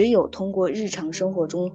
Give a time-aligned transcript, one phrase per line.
[0.00, 1.72] 只有通过日常生活中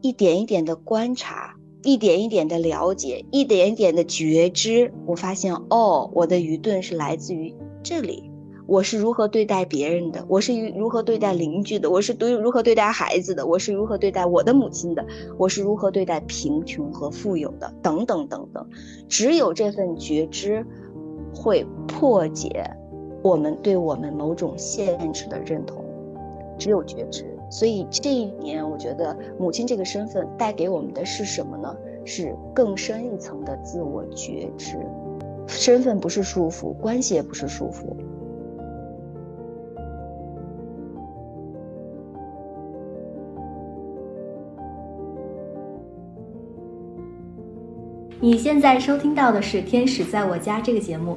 [0.00, 7.52] 一点一点的观察，一点一点的了解，一点一点的觉知，我发现哦，我的愚钝是来自于
[7.82, 8.30] 这里。
[8.68, 10.24] 我是如何对待别人的？
[10.28, 11.90] 我是如何对待邻居的？
[11.90, 13.44] 我是对如何对待孩子的？
[13.44, 15.04] 我是如何对待我的母亲的？
[15.36, 17.74] 我是如何对待贫穷和富有的？
[17.82, 18.64] 等等等等，
[19.08, 20.64] 只有这份觉知，
[21.34, 22.64] 会破解
[23.24, 25.84] 我们对我们某种限制的认同。
[26.58, 31.74] 只有觉知，所以这一年，我觉得母亲这个身份带给我们的是什么呢？
[32.04, 34.76] 是更深一层的自我觉知。
[35.46, 37.86] 身份不是束缚，关系也不是束缚。
[48.20, 51.16] 你现在收听到的是《天使在我家》这个节目。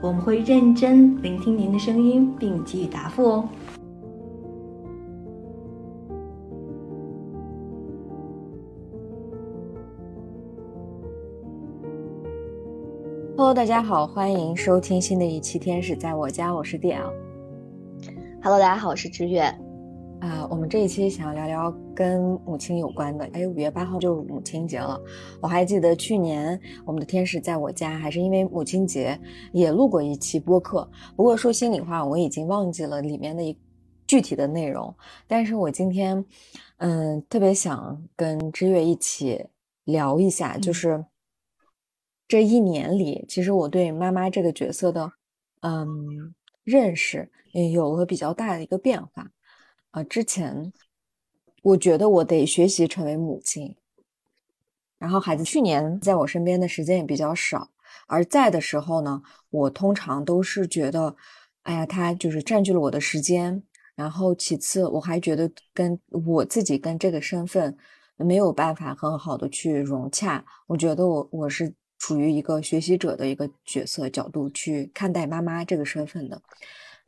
[0.00, 3.48] 我们会认真聆听您的声音，并给予答复哦。
[13.36, 17.12] Hello，大家好，欢迎收听新的一期《天使在我家》，我是 DL。
[18.40, 19.67] Hello，大家好，我是志远。
[20.20, 23.24] 啊，我们这一期想要聊聊跟母亲有关的。
[23.32, 25.00] 哎，五月八号就是母亲节了。
[25.40, 29.18] 我还记得去年我们的天使在我家，还是因为母亲节
[29.52, 30.88] 也录过一期播客。
[31.14, 33.56] 不过说心里话，我已经忘记了里面的一
[34.08, 34.92] 具体的内容。
[35.28, 36.24] 但是我今天，
[36.78, 39.46] 嗯，特别想跟知月一起
[39.84, 41.04] 聊一下，就是
[42.26, 45.12] 这一年里，其实我对妈妈这个角色的，
[45.60, 46.34] 嗯，
[46.64, 47.30] 认识
[47.72, 49.30] 有了比较大的一个变化。
[49.90, 50.72] 啊，之前
[51.62, 53.74] 我觉得我得学习成为母亲，
[54.98, 57.70] 然后孩子去年在我身边的时间也比较少，
[58.06, 61.16] 而在的时候呢，我通常都是觉得，
[61.62, 63.62] 哎呀，他就是占据了我的时间，
[63.94, 67.76] 然后其次我还觉得跟我自己跟这个身份
[68.16, 76.40] 没有办法很好的去融洽，我觉得我我是处于一个学习者的一个角色角度去看待妈妈这个身份的。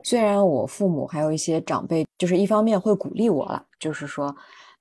[0.03, 4.35] 虽然我父母还有一些长辈，就是一方面会鼓励我了，就是说，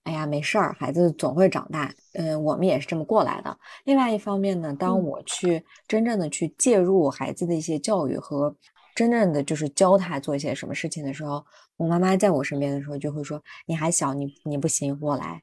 [0.05, 3.57] 哎呀，没事儿，孩子总会长大，嗯，我们也是这么过来的。
[3.85, 8.55] 另外一方面呢，当我去真正的去介入孩子的一些教育和
[8.95, 11.45] 真正的就是教他做一些什么事情的时候，
[11.77, 15.43] 我妈妈在我身边的时候就会说：“你还小，你你不行，我来。”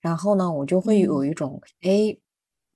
[0.00, 2.16] 然后呢，我就会有一种，哎，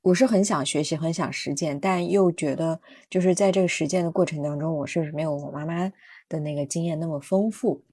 [0.03, 5.93] 我是很想学习，很想实践，但又觉得就是在这个实践的过程当中，我是没有我妈妈。
[6.33, 7.85] 的那个经验那么丰富，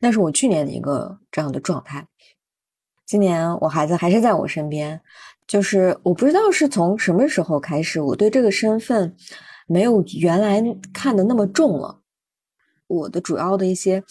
[0.00, 2.08] 那是我去年的一个这样的状态。
[3.04, 4.98] 今年我孩子还是在我身边，
[5.46, 9.14] 就是我不知道是从什么时候开始，我对这个身份
[9.66, 10.62] 没有原来
[10.94, 12.00] 看的那么重了。
[12.86, 14.02] 我的主要的一些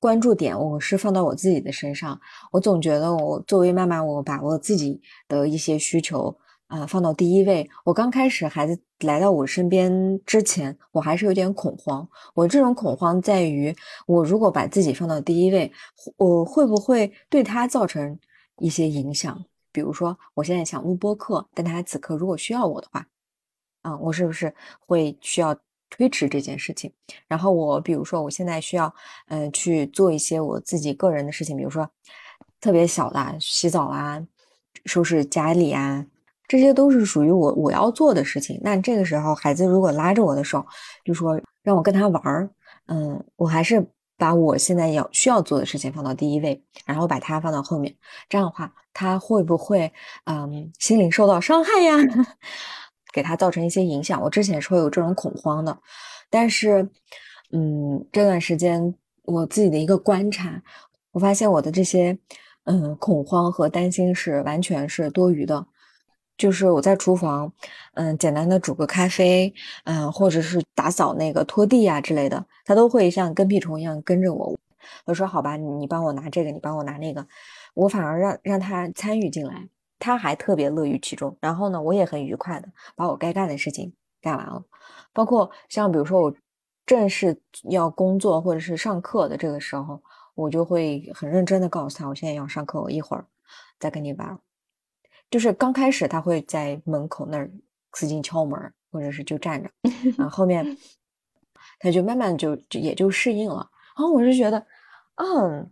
[0.00, 2.20] 关注点，我是放到我自己的身上。
[2.50, 6.36] 我总觉得我作为妈妈，我把我自己的一些需求。
[6.68, 7.68] 啊，放到第一位。
[7.82, 12.06] 我刚开始孩子来到我身边之前，我还是有点恐慌。
[12.34, 13.74] 我这种恐慌在于，
[14.06, 15.72] 我如果把自己放到第一位，
[16.18, 18.18] 我会不会对他造成
[18.58, 19.42] 一些影响？
[19.72, 23.06] 比如说，我现在想录播课，但他此刻如果需要我的话，
[23.80, 25.56] 啊，我是不是会需要
[25.88, 26.92] 推迟这件事情？
[27.26, 28.94] 然后我比如说，我现在需要
[29.28, 31.88] 嗯去做一些我自己个人的事情，比如说
[32.60, 34.22] 特别小的洗澡啊、
[34.84, 36.04] 收拾家里啊。
[36.48, 38.58] 这些都是属于我我要做的事情。
[38.62, 40.64] 那这个时候，孩子如果拉着我的手，
[41.04, 42.50] 就说让我跟他玩儿，
[42.86, 43.86] 嗯，我还是
[44.16, 47.94] 把我现在要需要做的事情放到第一位，然后把他放到后面。
[48.30, 49.92] 这样的话，他会不会
[50.24, 51.96] 嗯心灵受到伤害呀？
[53.12, 54.20] 给他造成一些影响？
[54.22, 55.78] 我之前是会有这种恐慌的，
[56.30, 56.88] 但是
[57.52, 58.94] 嗯，这段时间
[59.24, 60.62] 我自己的一个观察，
[61.12, 62.18] 我发现我的这些
[62.64, 65.66] 嗯恐慌和担心是完全是多余的。
[66.38, 67.52] 就是我在厨房，
[67.94, 69.52] 嗯，简单的煮个咖啡，
[69.84, 74.56] 嗯，或者是打扫那个拖地啊之类的，他都会像跟屁虫一样跟着我。
[75.04, 77.26] 我说好吧，你帮我拿这个，你帮我拿那个，
[77.74, 79.68] 我反而让让他参与进来，
[79.98, 81.36] 他还特别乐于其中。
[81.40, 83.92] 然后呢，我也很愉快的把我该干的事情
[84.22, 84.62] 干完了，
[85.12, 86.32] 包括像比如说我
[86.86, 90.00] 正式要工作或者是上课的这个时候，
[90.36, 93.26] 我就会很认真的告诉他，我现在要上课，我一会儿
[93.80, 94.38] 再跟你玩。
[95.30, 97.50] 就是刚开始他会在门口那儿
[97.94, 99.70] 使劲敲门，或者是就站着，
[100.22, 100.76] 啊，后面
[101.78, 103.68] 他就慢慢就就也就适应了。
[103.96, 104.66] 然后我就觉得，
[105.16, 105.70] 嗯，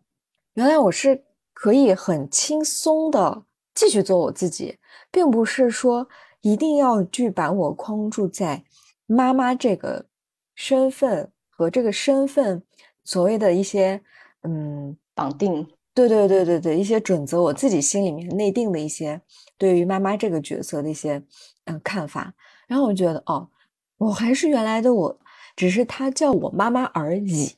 [0.55, 3.45] 原来我是可以很轻松的
[3.75, 4.79] 继续做我自己，
[5.11, 6.09] 并不是说
[6.41, 8.65] 一定要去把我框住在
[9.07, 10.07] 妈妈这个
[10.55, 12.63] 身份和这个身份
[13.05, 14.03] 所谓的一些
[14.43, 15.67] 嗯绑定。
[15.97, 19.19] 对对对对对，一些准则，我自己心里面内定的一些
[19.57, 21.23] 对于妈妈这个角色的一些
[21.65, 22.35] 嗯看法，
[22.69, 23.49] 然后我觉得哦，
[23.97, 25.19] 我还是原来的我，
[25.57, 27.57] 只是他叫我妈妈而已，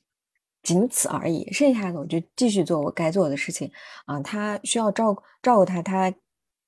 [0.63, 1.51] 仅此而已。
[1.51, 3.69] 剩下的我就继续做我该做的事情
[4.07, 4.21] 啊。
[4.21, 6.09] 他需要照照顾他，他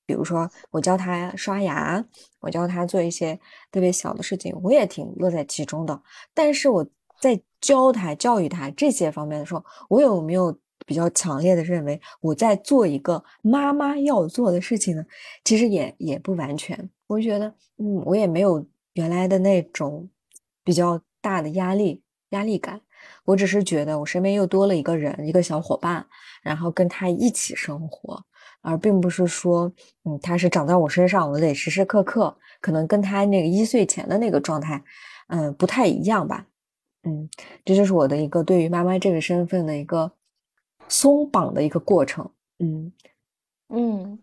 [0.04, 2.04] 比如说我教他刷牙，
[2.40, 3.38] 我教他做一些
[3.70, 6.02] 特别小的事情，我也挺乐在其中的。
[6.34, 6.84] 但是我
[7.20, 10.58] 在教他、教育他这些方面的时候，我有没有？
[10.90, 15.06] 比较强烈的认为我在做一个妈妈要做的事情呢，
[15.44, 16.90] 其实也也不完全。
[17.06, 17.46] 我觉得，
[17.76, 20.10] 嗯，我也没有原来的那种
[20.64, 22.80] 比较大的压力压力感。
[23.24, 26.04] 我只是觉得我身边又多了一个人，一个小伙伴，
[26.42, 28.20] 然后跟他一起生活，
[28.60, 29.72] 而并不是说，
[30.04, 34.82] 嗯，他是长在我身上，我得时时刻刻可能跟他那个一岁前的那个状态，
[35.28, 36.48] 嗯，不太一样吧。
[37.04, 37.30] 嗯，
[37.64, 40.10] 这就是我的一个对于妈妈这个身份的一个。
[40.90, 42.92] 松绑的一个过程，嗯。
[43.72, 44.18] 嗯，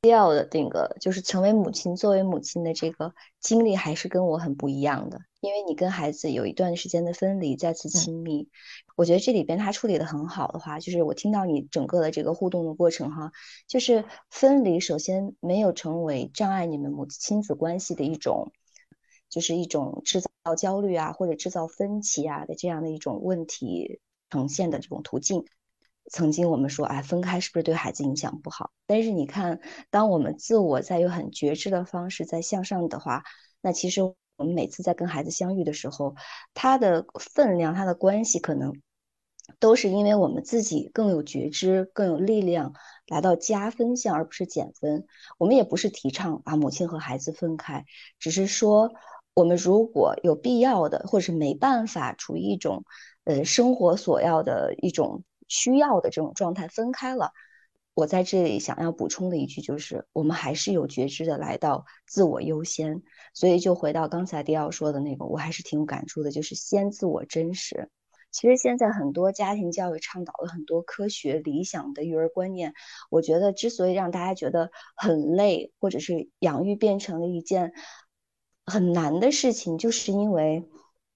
[0.00, 8.48] 要的那个就是成为母亲，作为母亲的这个经历还是跟我很不一样的，因为你跟孩子有一段时间的分离，再次亲密，
[8.96, 13.30] 我觉得这里边他处理的很好的话，就是我听到你整个的这个互动的过程哈，
[13.68, 18.52] 就是分离首先没有成为障碍你们母亲子关系的一种，
[19.28, 24.00] 就是一种制造焦虑啊或者制造分歧啊的这样的一种问题。
[24.32, 25.44] 呈现的这种途径，
[26.10, 28.70] 曾经我们说，哎，分开是不是对孩子影响不好？
[28.86, 33.24] 但是你看，当我们自我在有很觉知的方式在向上的话，
[33.60, 36.14] 那其实我们每次在跟孩子相遇的时候，
[36.54, 38.72] 他的分量、他的关系，可能
[39.58, 42.72] 都是因为我们自己更有觉知、更有力量，
[43.08, 45.06] 来到加分项，而不是减分。
[45.36, 47.84] 我们也不是提倡把母亲和孩子分开，
[48.18, 48.92] 只是说，
[49.34, 52.86] 我们如果有必要的，或者是没办法，处于一种。
[53.24, 57.30] 呃，生活所要的一种需要的这种状态分开了。
[57.94, 63.02] 我在这里想要补充的一句就是，我们还是有觉知的来到自我优先。
[63.34, 67.90] 所以就回到刚才迪奥说的那个，我还是挺有感触的，就是先自我真实。
[68.30, 72.72] 其实现在很多家庭教育倡导了很多科学理想的育儿观念，
[73.10, 77.74] 我觉得之所以让大家觉得很累，或者是养育变成了一件
[78.64, 80.66] 很难的事情，就是因为。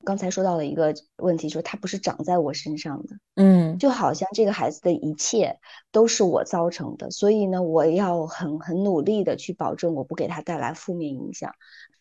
[0.07, 5.59] 刚才说到了一个问题，就是他不是长在我身上的，嗯，就好像这个孩子的一切
[5.91, 11.53] 都是我造成的，所以呢，我要很很努力的去保证我不给他带来负面影响，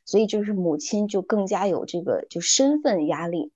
[0.05, 3.51] 所以就是母亲就更加有这个就身份压力，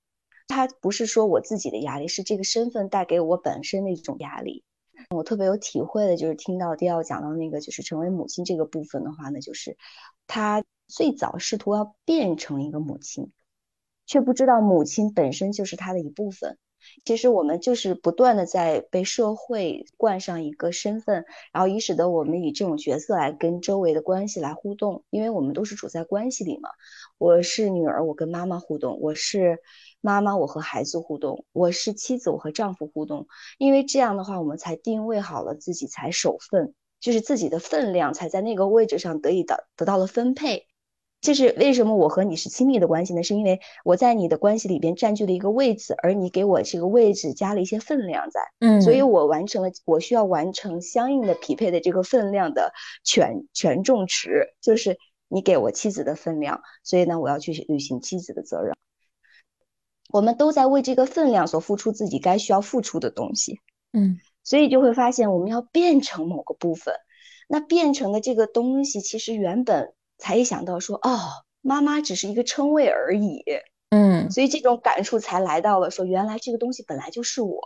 [0.47, 4.63] 他不是说我自己的压力，是这个身份带给我本身的一种压力。
[5.11, 9.77] 我特别有体会的就是听到迪奥讲到那个就是成为母亲这个部分的话呢，就是
[10.25, 13.31] 他最早试图要变成一个母亲。
[14.09, 16.57] 却不知道母亲本身就是他的一部分。
[17.05, 26.69] 其实我们就是不断的在被社会冠上一个身份，然后以使得我们以这种角色来跟周围的关系来互动，因为我们都是处在关系里嘛。
[27.19, 29.59] 我是女儿，我跟妈妈互动；我是
[30.01, 33.27] 妈妈，我和孩子互动；我是妻子，我和丈夫互动。
[33.59, 40.65] 因为这样的话，我们才定位好了自己，才守份，就是自己的分量才在那个位置上得以的得到了分配。
[41.21, 43.21] 就是为什么我和你是亲密的关系呢？
[43.23, 52.71] 是因为我在你的关系里边占据了一个位置，而你给我这个位置加了一些分量在，嗯，所以我完成了我需要完成相应的匹配的这个分量的
[53.03, 54.97] 权权重值，就是
[55.27, 58.73] 你给我妻子的分量，所以呢，我要去履行妻子的责任。
[60.13, 63.59] 我们都在为这个分量所付出自己该需要付出的东西，
[63.91, 66.95] 嗯，所以就会发现我们要变成某个部分，
[67.49, 69.93] 那变成的这个东西其实原本。
[70.19, 71.17] 才一想到说哦，
[71.61, 73.43] 妈妈只是一个称谓而已，
[73.89, 77.59] 嗯，所以这种感触才来到了说，原来这个东西本来就是我。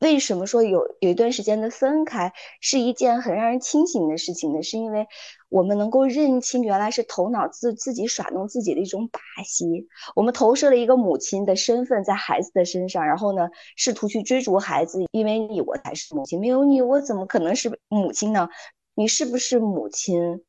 [0.00, 4.62] 为什么说有有一段时间的分开是一件很让人清醒的事情呢？
[4.62, 5.06] 是因为
[5.48, 9.88] 我们能够认清原来是头脑自自己耍弄自己的一种把戏。
[10.14, 18.50] 我们投射了一个母亲的身份在孩子的身上，然后呢，试图去追逐孩子，因为你我才是母亲，没有你我怎么可能是母亲呢？
[18.94, 20.42] 你是不是母亲？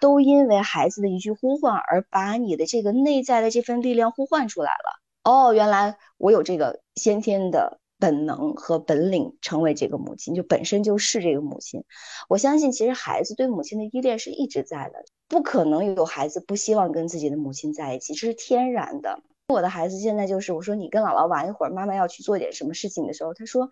[0.00, 5.00] 都因为孩子的一句呼唤而把你的这个内在的这份力量呼唤出来了。
[5.24, 11.84] 哦，原来我有这个先天的本能和本领成为这个母亲，就本身就是这个母亲。
[12.28, 19.20] 我相信，其实孩子对母亲的依恋是一直在的，不可能有孩子不希望跟自己的母亲在一起，这是天然的。
[19.48, 23.70] 我的孩子现在就是，我说你跟姥姥玩一会儿，妈妈要去做点什么事情的时候，他说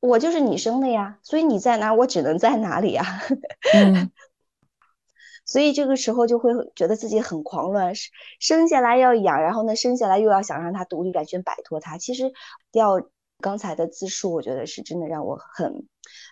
[0.00, 3.04] 我就是你生的呀，所以你在哪，我只能在哪里呀。
[5.46, 7.94] 所以这个时候就会觉得自己很狂乱，
[8.40, 11.96] 生下来要养，然后呢，生下来又要想让他独立，完全摆脱他。
[11.96, 12.32] 其实，
[12.72, 15.86] 掉刚才的自述，我觉得是真的让我很，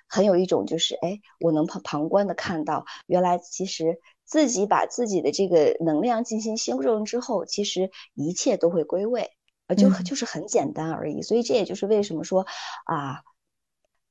[0.08, 9.30] 很有一种就是，哎，我能旁旁观的看到，原来其实自己把自己的这个能量进行修正之后，其实一切都会归位，
[9.68, 11.22] 呃，就就是很简单而已。
[11.22, 12.46] 所以这也就是为什么说
[12.86, 13.22] 啊，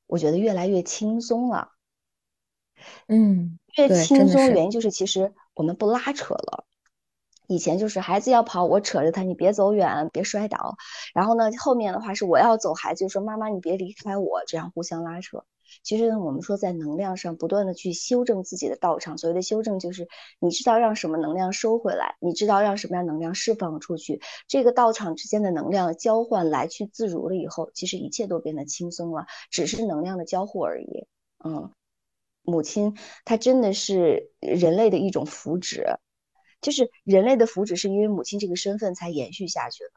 [0.08, 1.73] 我觉得越来越轻松了。
[3.08, 3.58] 嗯。
[3.76, 6.66] 越轻松，原因就是其实我们不拉扯了。
[7.48, 10.76] 以前就是孩子要跑，我扯着他，你别走远，别摔倒。
[11.14, 15.44] 然后呢，后面的话是我要走，孩子就说妈妈你别离开我，这样互相拉扯。
[15.82, 20.08] 其实呢，我们说在能量上不断的去修正自己的道场，所谓的修正就是
[20.40, 31.08] 你知道让什么能量收回来，你知道让什么样能量释放出去，这个道场之间的能量交换来去自如了以后，其实一切都变得轻松了，只是能量的交互而已。
[31.44, 31.72] 嗯。
[32.44, 32.96] 母亲，
[33.26, 35.98] 她真的是人类的一种福祉，
[36.62, 39.90] 就是人类的福祉是因为母亲这个身份才延续下去的。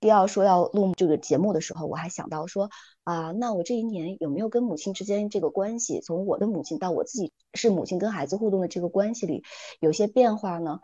[0.00, 2.68] 第二说要录这个节目的时候，我还想到说
[3.04, 9.44] 啊，那我这一年有没有跟母亲之间这个关系，从我的母亲到我自己是母亲跟孩子互动的这个关系里
[9.80, 10.80] 有些变化呢？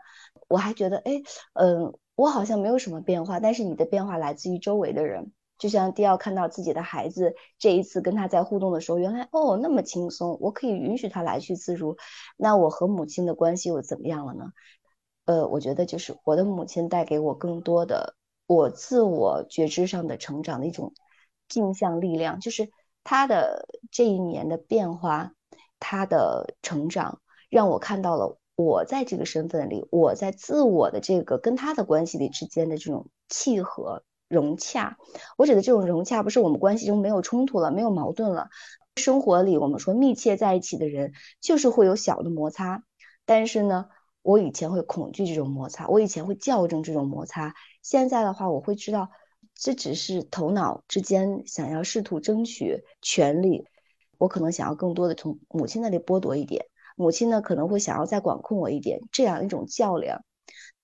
[0.47, 1.21] 我还觉得，哎，
[1.53, 5.31] 嗯，我好像没有什么变化，但是你的变化来自于周围的人。
[5.61, 11.97] 就像迪奥看到自己的孩子这一次跟他在互动的时候，原来哦那么轻松，我可以允许他来去自如。
[12.35, 14.45] 那我和母亲的关系又怎么样了呢？
[15.25, 18.15] 呃，我觉得就是我的母亲带给我更多的
[18.47, 20.95] 我自我觉知上的成长的一种
[21.47, 22.71] 镜像力量，就是
[23.03, 25.33] 他的这一年的变化，
[25.79, 34.03] 他的成长让我看到了我在这个身份里，我在自我的这个跟他的关系里之间的这种契合。
[34.31, 34.97] 融洽，
[35.37, 38.47] 我指的这种融洽，不是我们关系中没有冲突了，没有矛盾了。
[38.95, 41.11] 生活里我们说密切在一起的人，
[41.41, 42.83] 就是会有小的摩擦。
[43.25, 43.87] 但是呢，
[44.21, 47.53] 我以前会恐惧这种摩擦，我以前会校正这种摩擦。
[47.81, 49.09] 现在的话，我会知道，
[49.53, 53.65] 这只是头脑之间想要试图争取权利。
[54.17, 60.23] 我可能想要更多的从母亲那里剥夺一点，母亲呢可能会想要再管控我一点，这样一种较量。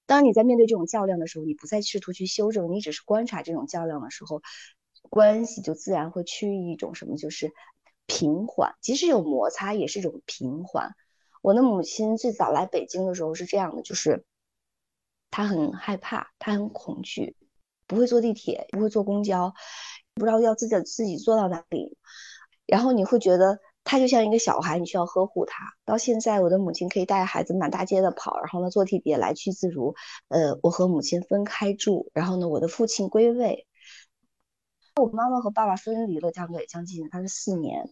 [0.08, 4.42] 当你在面对这种较量的时候，你不再试图去修正，你只是观察这种较量的时候，
[5.10, 7.52] 关系就自然会趋于一种什么，就是
[8.08, 8.74] 平缓。
[8.82, 10.96] 即使有摩擦，也是一种平缓。
[11.44, 14.26] 我的母亲最早来北京的时候是这样的，就是
[15.30, 17.36] 她很害怕，她很恐惧，
[17.86, 19.54] 不会坐地铁，不会坐公交，
[20.16, 21.98] 不知道要自己自己坐到哪里，
[22.66, 23.60] 然后你会觉得。
[23.90, 25.64] 他就像一个小孩，你需要呵护他。
[25.86, 29.96] 到现在，我的母亲可以带着孩子满大街的跑，然后呢坐地铁来去自如。
[30.28, 33.66] 呃，我和母亲分开住，然后呢我的父亲归位。
[34.98, 37.90] 我妈妈和爸爸分离了，将近将近他是四年。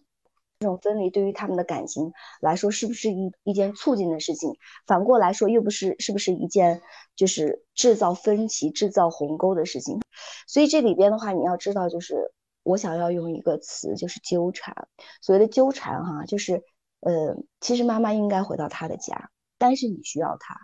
[0.60, 2.12] 这种分离对于他们的感情
[2.42, 4.52] 来说，是不是一一件促进的事情？
[4.86, 6.82] 反过来说，又不是是不是一件
[7.16, 10.02] 就是制造分歧、制造鸿沟的事情？
[10.46, 12.34] 所以这里边的话，你要知道就是。
[12.66, 14.88] 我想要用一个词，就是纠缠。
[15.22, 16.64] 所谓的纠缠，哈，就是，
[17.02, 19.30] 呃，其实妈妈应该回到她的家，
[19.60, 20.58] 但是你需要她，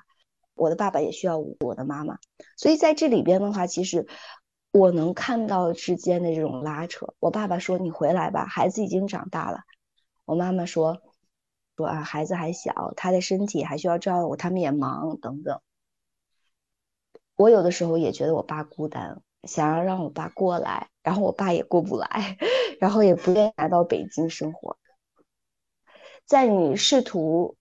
[0.56, 2.18] 我的爸爸也需要我的妈妈。
[2.58, 4.08] 所以在这里边的话，其实
[4.72, 7.14] 我能看到之间的这种拉扯。
[7.20, 9.60] 我爸爸说：“你回来吧，孩子已经长大了。”
[10.26, 11.04] 我妈妈说
[11.78, 15.62] ：“说啊，孩子还小，他的身体还需要照顾，他们也忙等等。”
[17.38, 19.22] 我有的时候也觉得我爸孤单。
[19.48, 22.38] 想要让我爸过来，然后我爸也过不来，
[22.80, 24.78] 然后也不愿意来到北京生活。
[26.26, 27.58] 在你试图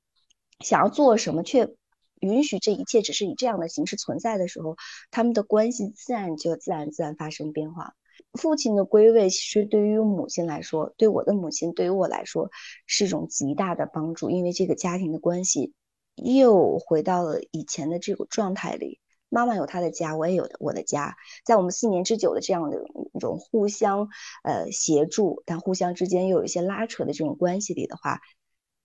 [0.61, 1.75] 想要做什么，却
[2.21, 4.77] 允许这一切只是以这样的形式存在的时候，
[5.11, 7.95] 他们的关系自然就自然自然发生变化。
[8.35, 12.51] 父亲的归位，其实对于母亲来说，对我的母亲，对于我来说，
[12.87, 15.73] 是一种极大的帮助，因为这个家庭的关系
[16.15, 19.01] 又回到了以前的这个状态里。
[19.31, 21.17] 妈妈有她的家，我也有我的家。
[21.47, 22.77] 在我们四年之久的这样的
[23.15, 24.09] 一种互相
[24.45, 28.21] 呃协助，但互相之间又有一些拉扯的这种关系里的话，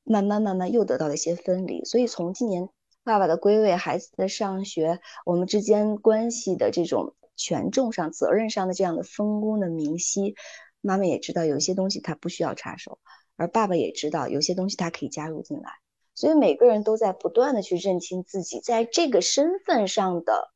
[0.04, 1.84] 慢慢慢慢又得到了一些分离。
[1.84, 2.70] 所以从今年
[3.04, 10.36] 爸爸的归位、孩子的上学，我们之间关系的这种权重上、责任上的这样的分工的明晰，
[10.82, 13.00] 妈妈也知道有些东西她不需要插手，
[13.36, 15.72] 而爸爸也知道有些东西他可以加入进来。
[16.16, 20.52] 所以每个人都在不断的去认清自己在这个身份上的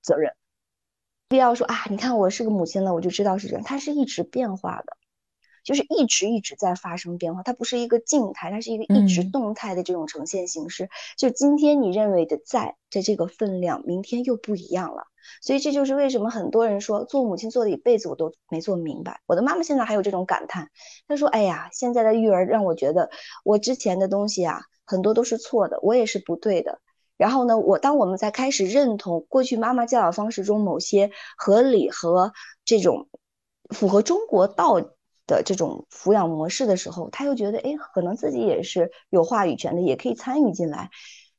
[0.00, 0.34] 责任。
[1.28, 4.96] 不要说啊，你看我是个母亲了，我就知道是这样，它是一直变化的。
[5.64, 10.88] 就是一直一直在发生变化，它不是一个静态，它是一个一直动态的这种呈现形式。
[11.16, 15.04] 就今天你认为的在的这个分量，明天又不一样了。
[15.40, 19.20] 所以这就是为什么很多人说做母亲做了一辈子我都没做明白。
[19.26, 20.68] 我的妈妈现在还有这种感叹，
[21.06, 23.10] 她说：“哎呀，现在的育儿让我觉得
[23.44, 26.80] 我之前的东西啊，很多都是错的，我也是不对的。
[27.16, 32.32] 然后呢，我当我们在开始认同过去妈妈教导方式中某些合理和
[32.64, 33.08] 这种
[33.70, 34.82] 符合中国道。”
[35.26, 40.90] 的这种抚养模式的时候，他又觉得，哎，可能自己也是有话语权的，也可以参与进来。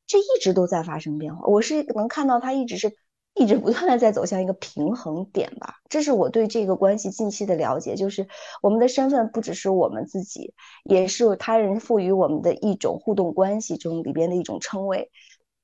[0.08, 1.46] 这一直都在发生变化。
[1.48, 2.94] 我是能看到他一直是
[3.34, 5.76] 一直不断的在走向一个平衡点吧。
[5.90, 8.28] 这是我对这个关系近期的了解，就是
[8.62, 15.12] 我们的身份不只是我们自己，也是他人赋予我们的一种互动关系中里边的一种称谓。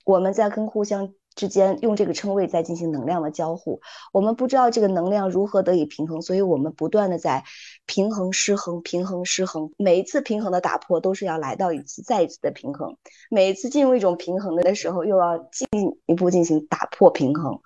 [0.06, 1.14] 我们在跟互相。
[1.40, 3.80] 之间用这个称谓在进行能量的交互，
[4.12, 7.46] 我们不知道这个能量如何得以平衡，所以我们不断的在
[7.86, 9.72] 平衡失衡，平衡失衡。
[9.78, 12.98] 每一次平衡的打破都是要来到一次再一次的平衡，
[13.30, 15.66] 每一次进入一种平衡的时候，又要进
[16.08, 17.58] 一步进行打破平衡。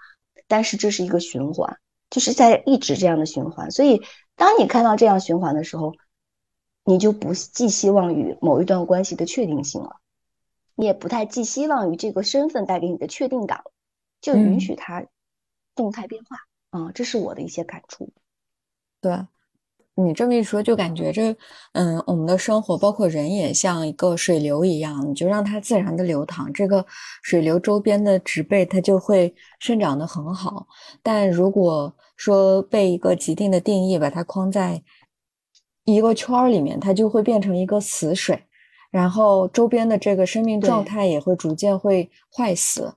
[0.48, 1.78] 但是这是一个循环，
[2.12, 3.72] 就是在一直这样的循环。
[3.72, 4.04] 所以
[4.36, 5.94] 当你看到这样循环的时候，
[6.86, 9.96] 你就不寄希望于某一段关系的确定性了。
[10.76, 13.64] 你也不太寄希望于这个身份带给你的确定感，
[14.22, 15.06] 就允许它
[15.76, 16.38] 动态变化
[16.80, 18.10] 啊，这是我的一些感触。
[19.02, 19.16] 对，
[19.96, 21.36] 你这么一说，就感觉这，
[21.74, 26.84] 嗯，我们的生活包括人也像一个水流一样，你就让它自然的流淌，这个
[27.22, 30.68] 水流周边的植被它就会生长的很好。
[31.04, 34.82] 但如果说被一个既定的定义把它框在
[35.84, 38.48] 一个圈儿里面，它就会变成一个死水。
[38.94, 42.94] 然后周边的这个生命状态也会逐渐会坏死，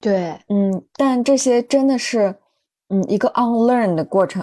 [0.00, 2.34] 对，嗯，但这些真的是，
[2.88, 4.42] 嗯，一个 unlearn 的过程，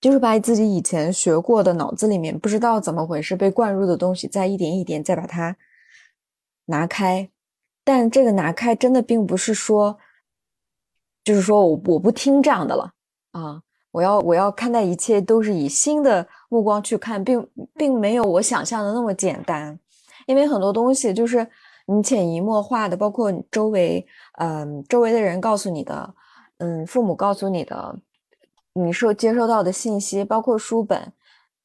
[0.00, 5.56] 就是把自己以前学过的脑子里面不知道怎么回事被灌入的东西，再一点一点再把它
[6.66, 7.28] 拿开，
[7.82, 9.98] 但这个拿开真的并不是说，
[11.24, 12.92] 就是说我我不听这样的了
[13.32, 13.62] 啊。
[13.92, 19.78] 我要我要看待一切都是以新的目光去看，并并没有我想象的那么简单，
[20.26, 21.46] 因为很多东西就是
[21.86, 24.06] 你潜移默化的，包括你周围，
[24.38, 26.14] 嗯，周围的人告诉你的，
[26.58, 27.98] 嗯，父母告诉你的，
[28.74, 31.12] 你受接收到的信息，包括书本，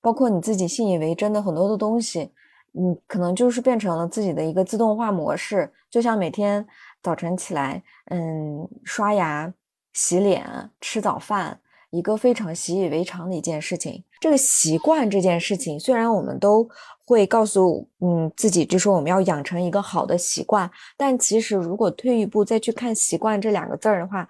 [0.01, 2.31] 包括你自己信以为真的很多的东西，
[2.71, 6.65] 你可能就是变成了自己的一个自动化模式，就像每天
[7.03, 9.53] 早晨起来，嗯，刷牙、
[9.93, 11.59] 洗脸、吃早饭。
[11.95, 16.67] 一个非常习以为常的一件事情，这个习惯这件事情，虽然我们都
[17.05, 24.27] 会告诉嗯自己，就说我们要养成一个好的习惯，但其实如果退一步再去看“习惯”这两个字儿的话，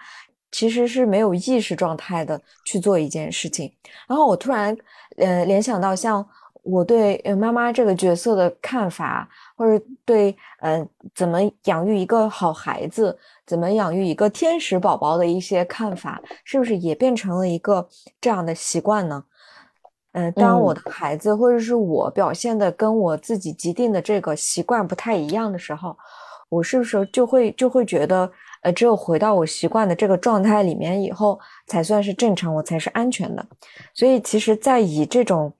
[0.51, 3.71] 其实是没有意识状态的去做一件事情。
[4.07, 4.75] 然后我突然
[5.17, 6.25] 呃联想到，像
[6.65, 13.17] 我对妈妈这个角色的看法，或者对嗯怎么养育一个好孩子。
[13.47, 17.87] 怎么养育一个天使宝宝的一些看法，是不是也变成了一个
[18.19, 19.23] 这样的习惯呢？
[20.13, 25.95] 嗯，当我的孩子或者是我表现的跟我自己既定的这个习惯不太一样的时候，
[26.49, 28.31] 我是不是就会就会觉得，
[28.63, 33.45] 呃，只有回到我习惯的这个状态里面以后，才算是正常，我才是安全的。
[33.93, 35.53] 所以，其实，在以这种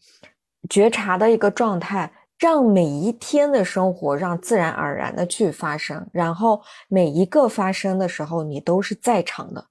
[0.70, 2.12] 觉察的一个状态。
[2.38, 9.66] 让每一天的生活让自然而然的去发生，然后每一个发生的时候，你都是在场的，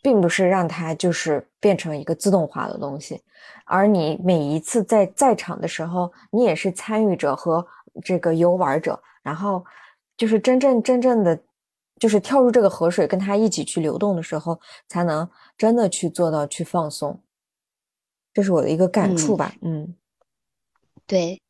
[0.00, 3.22] 并不是让它就是变成一个自动化的东西。
[3.66, 7.64] 而你每一次在在场的时候，你也是参与者和
[8.02, 9.62] 这个游玩者，然后
[10.16, 11.38] 就是真正真正的
[12.00, 17.20] 就是跳入这个河水，跟它一起去流动的时候，才能真的去做到去放松。
[18.32, 19.94] 这是我的一个感触吧，嗯，
[21.08, 21.42] 对。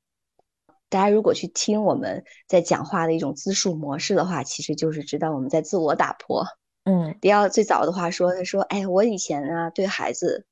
[0.88, 6.47] 大家如果去听我们在讲话的一种自述模式的话，其实就是知道我们在自我打破。
[6.85, 10.47] 嗯，迪奥最早的话说，他说：“哎，我以前啊对孩子，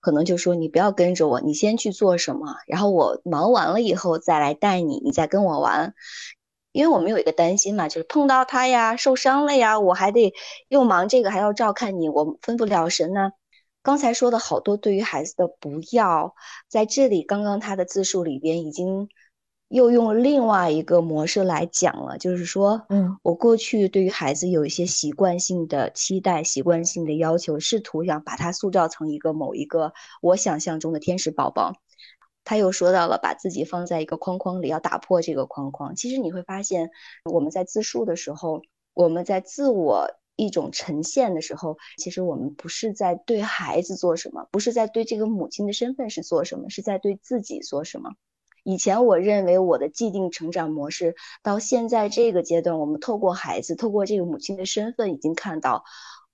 [0.00, 5.92] 可能就说你不要跟着我，你先去做什么，然后我忙完了以后再来带你，你再跟我玩。
[6.70, 10.32] 因为我们有一个担心嘛，就是碰到他呀，受伤了呀，我还得
[10.68, 13.32] 又忙这个，还要照看你，我分不了神呢。
[13.82, 16.34] 刚才说的好多对于孩子的不要，
[16.68, 19.08] 在这里刚刚他的自述里边已经。
[19.70, 31.74] 又用另外一个模式来讲了，就是说，嗯，我过去对于孩子有一些习惯性的期待、习惯性的要求，试图想把他塑造成一个某一个我想象中的天使宝宝。
[32.42, 35.94] 他又说到了把自己放在一个框框里，要打破这个框框。
[35.94, 36.90] 其实你会发现，
[37.30, 38.62] 我们在自述的时候，
[38.92, 48.10] 我们在自我一种呈现的时候，其实我们不是在对孩子做什么，不是在对这个母亲的身份是做什么，是在对自己做什么。
[48.62, 55.84] 以前我认为我的既定成长模式，到现在这个阶段，我们透过孩子，透过这个母亲的身份，已经看到，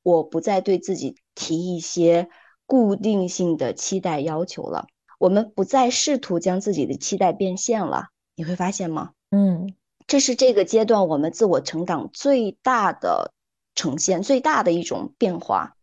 [0.02, 2.28] 我不再对自己提一些
[2.66, 4.86] 固定性的期待要求了。
[5.18, 8.08] 我们不再试图将自己的期待变现了。
[8.34, 9.12] 你会发现吗？
[9.30, 9.74] 嗯，
[10.06, 13.32] 这是这个阶段我们自我成长最大的
[13.76, 15.76] 呈现，最大的一种变化。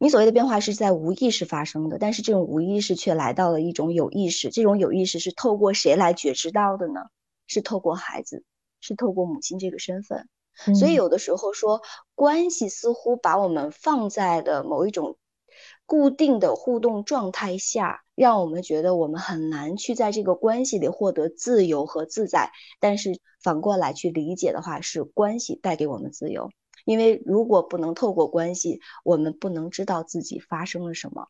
[0.00, 4.50] 你所谓的变化是在无意识发生的，但是这种无意识却来到了一种有意识。
[4.50, 7.02] 这种有意识是透过谁来觉知到的呢？
[7.46, 8.42] 是透过孩子，
[8.80, 10.28] 是透过母亲这个身份。
[10.74, 11.82] 所以有的时候说，
[12.14, 15.16] 关系似乎把我们放在了某一种
[15.84, 22.50] 固定的互动状态下，让我们觉得我们很难去在这个关系里获得自由和自在。
[22.80, 26.50] 但是反过来去理解的话，是关系带给我们自由。
[26.84, 31.28] 因为如果不能透过关系，我们不能知道自己发生了什么。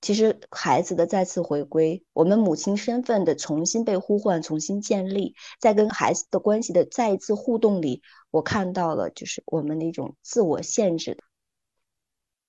[0.00, 11.22] 其实孩子的再次回归，我们母亲身份的重新被呼唤、重新建立，在跟孩子的关系的再一次互动里，我看到了就是我们的一种自我限制的。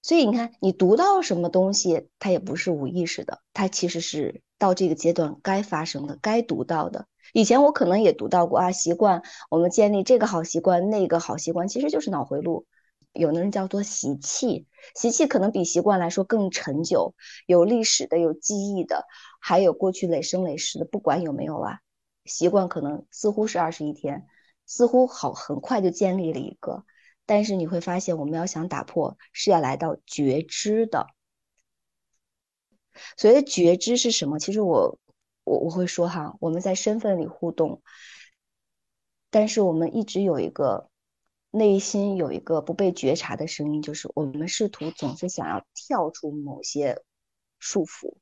[0.02, 7.08] 所以你看，你读到什么东西，它也不是无意识的，它其实是到这个阶段该发生的、该读到的。
[7.34, 12.67] 以前我可能也读到过啊，习惯我们建立这个好习惯，那个好习惯，其实就是脑回路。
[13.12, 17.15] 有的人叫做习气，习气可能比习惯来说更陈旧，
[17.48, 19.06] 有历史的，有记忆的，
[19.41, 21.80] 还有过去累生累世的，不管有没有啊，
[22.26, 24.28] 习惯可能似乎是二十一天，
[24.65, 26.86] 似乎好很快就建立了一个，
[27.26, 31.08] 但是你会发现，我们要想打破，是要来到觉知的。
[33.17, 34.38] 所谓的觉知是什么？
[34.38, 35.00] 其实我。
[35.43, 37.82] 我我会说哈，我们在身份里互动，
[39.29, 40.89] 但是我们一直有一个
[41.51, 47.01] 内心有一个不被觉察的声音，就是我们试图总是想要跳出某些
[47.60, 48.15] 束缚，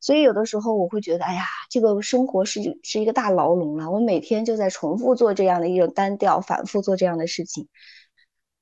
[0.00, 7.68] 所以有的时候我会觉得，哎呀，这个生活是是一个大牢笼了，我每天就在重复做这样的一种单调，反复做这样的事情，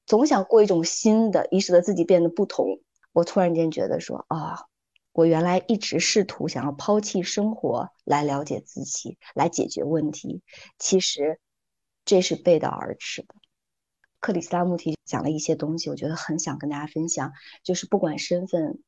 [0.06, 2.80] 总想过一种新的，以使得自己变得不同。
[3.12, 4.66] 我突然间觉得说啊。
[5.12, 10.42] 我原来一直试图想要抛弃生活来了解自己，来解决问题，
[10.78, 11.40] 其实
[12.04, 13.34] 这是背道而驰的。
[14.20, 18.80] 克里斯拉穆提讲了一些东西，我觉得很想跟大家分享，就是不管身份、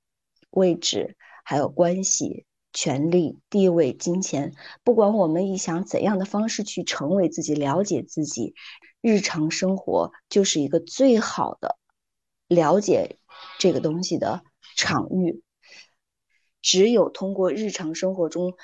[0.50, 4.52] 位置，还有关系、权力、地位、金钱，
[4.84, 8.54] 不管我们以想怎样的方式去成为自己、了解自己，
[9.00, 11.78] 日常生活就是一个最好的
[12.48, 13.18] 了解
[13.58, 14.42] 这个东西的
[14.76, 15.42] 场域。
[16.62, 18.54] 只有通过日常生活中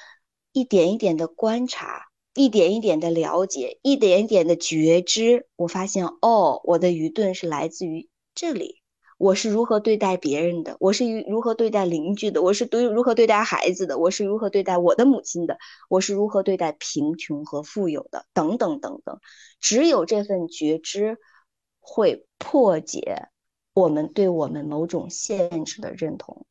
[0.53, 8.83] 一点一点的观察，一点一点的了解，一点一点的觉知，我发现哦，我的愚钝是来自于这里。
[9.19, 10.77] 我是如何对待别人的？
[10.79, 12.43] 我是如何对待邻居的？
[12.43, 13.97] 我是对如何对待孩子的？
[13.97, 15.57] 我是如何对待我的母亲的？
[15.89, 18.27] 我是如何对待贫穷和富有的？
[18.35, 19.19] 等等等等。
[19.59, 21.17] 只有这份觉知，
[21.81, 23.29] 会破解
[23.73, 26.45] 我们对我们某种限制的认同。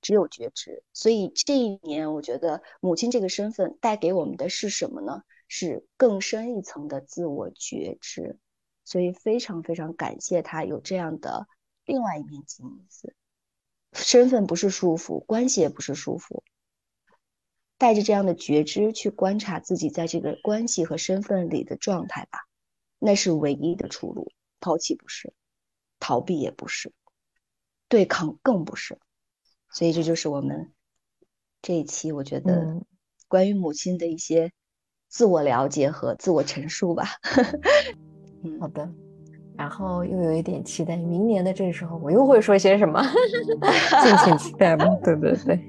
[0.00, 5.22] 只有觉知，所以这一年，我觉得母亲这个身份带给我们的是什么呢？
[5.48, 8.38] 是更深一层的自我觉知。
[8.84, 11.46] 所以非常非常感谢他有这样的
[11.84, 13.14] 另外一面镜子。
[13.92, 16.42] 身份不是束缚，关系也不是束缚。
[17.76, 22.40] 带着这样的觉知去观察自己在这个关系和身份里的状态吧，
[22.98, 24.32] 那是唯一的出路。
[24.58, 25.32] 抛弃不是，
[26.00, 26.92] 逃避也不是，
[27.88, 28.98] 对抗更不是。
[29.78, 30.72] 所以这就是我们
[31.62, 32.82] 这一期，我觉得
[33.28, 34.50] 关于母亲的一些
[35.08, 37.04] 自我了解和自我陈述吧。
[38.42, 38.90] 嗯，好的。
[39.56, 43.00] 然后又有一点期待，明年的这时候我又会说些什么？
[44.02, 44.84] 敬请期待吧。
[45.04, 45.60] 对对对，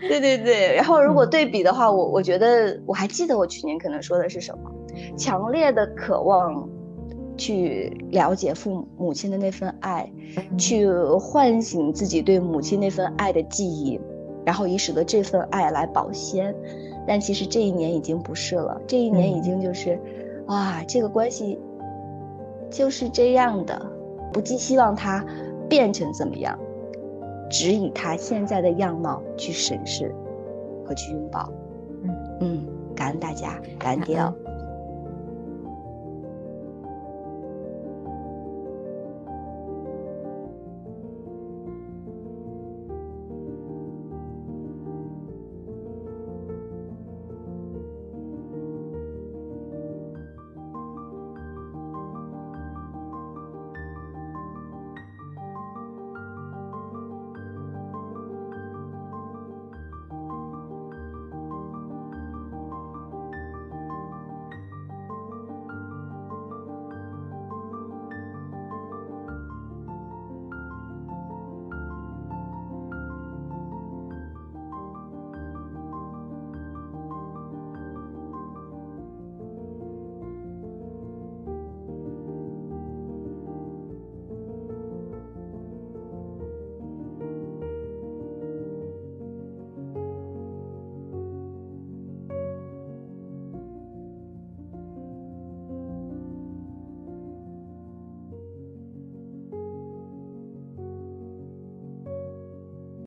[0.08, 0.74] 对对对。
[0.74, 4.72] 然后如果对比的话，我我觉得我还记得我去年可能说的是什么？
[5.18, 6.66] 强烈的渴望。
[7.36, 10.10] 去了解父母亲的那份爱，
[10.58, 10.88] 去
[11.20, 14.00] 唤醒自己对母亲那份爱的记忆，
[14.44, 16.54] 然后以使得这份爱来保鲜。
[17.06, 20.00] 但其实这一年已经不是了，这一年已经就是，
[20.46, 21.58] 哇，这个关系
[22.68, 23.80] 就是这样的，
[24.32, 25.24] 不寄希望它
[25.68, 26.58] 变成怎么样，
[27.48, 30.12] 只以他现在的样貌去审视
[30.84, 31.52] 和去拥抱。
[32.02, 34.34] 嗯嗯，感恩大家，感恩迪奥。